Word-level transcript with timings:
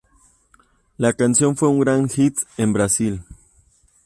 La 0.97 1.13
canción 1.13 1.55
fue 1.55 1.69
un 1.69 1.79
gran 1.79 2.09
hit 2.09 2.35
en 2.57 2.73
Brasil. 2.73 3.23